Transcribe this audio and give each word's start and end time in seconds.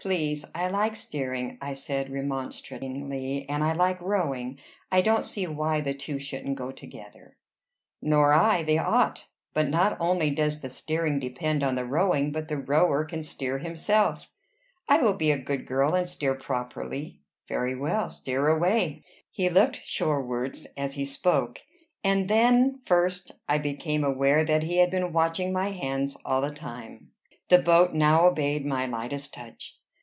"Please, 0.00 0.44
I 0.54 0.68
like 0.68 0.96
steering," 0.96 1.56
I 1.62 1.72
said 1.72 2.10
remonstratingly. 2.10 3.46
"And 3.48 3.64
I 3.64 3.72
like 3.72 3.98
rowing." 4.02 4.58
"I 4.92 5.00
don't 5.00 5.24
see 5.24 5.46
why 5.46 5.80
the 5.80 5.94
two 5.94 6.18
shouldn't 6.18 6.56
go 6.58 6.72
together." 6.72 7.38
"Nor 8.02 8.34
I. 8.34 8.62
They 8.64 8.76
ought. 8.76 9.24
But 9.54 9.68
not 9.70 9.96
only 9.98 10.28
does 10.28 10.60
the 10.60 10.68
steering 10.68 11.18
depend 11.20 11.62
on 11.62 11.74
the 11.74 11.86
rowing, 11.86 12.32
but 12.32 12.48
the 12.48 12.58
rower 12.58 13.06
can 13.06 13.22
steer 13.22 13.56
himself." 13.60 14.26
"I 14.90 14.98
will 14.98 15.16
be 15.16 15.30
a 15.30 15.38
good 15.42 15.64
girl, 15.66 15.94
and 15.94 16.06
steer 16.06 16.34
properly." 16.34 17.22
"Very 17.48 17.74
well; 17.74 18.10
steer 18.10 18.46
away." 18.48 19.06
He 19.30 19.48
looked 19.48 19.86
shorewards 19.86 20.66
as 20.76 20.96
he 20.96 21.06
spoke; 21.06 21.60
and 22.04 22.28
then 22.28 22.80
first 22.84 23.30
I 23.48 23.56
became 23.56 24.04
aware 24.04 24.44
that 24.44 24.64
he 24.64 24.76
had 24.78 24.90
been 24.90 25.14
watching 25.14 25.50
my 25.50 25.70
hands 25.70 26.14
all 26.26 26.42
the 26.42 26.50
time. 26.52 27.10
The 27.48 27.62
boat 27.62 27.94
now 27.94 28.26
obeyed 28.26 28.66
my 28.66 28.84
lightest 28.84 29.32
touch. 29.32 29.78